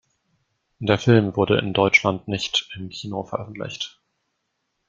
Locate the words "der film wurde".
0.79-1.59